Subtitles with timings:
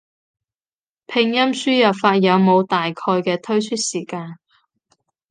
[1.05, 4.39] 拼音輸入法有冇大概嘅推出時間？